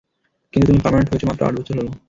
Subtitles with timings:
[0.53, 1.91] কিন্তু তুমি পার্মানেন্ট হয়েছ মাত্র আট বছর হলো।